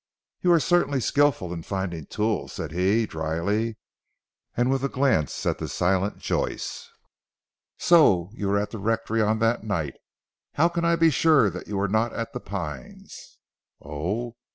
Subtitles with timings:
[0.41, 3.77] "You are certainly skilful in finding tools," said he dryly
[4.57, 6.89] and with a glance at the silent Joyce.
[7.77, 9.93] "So you were at the rectory on that night?
[10.53, 13.37] How can I be sure that you were not at 'The Pines?'"
[13.79, 14.37] "Oh!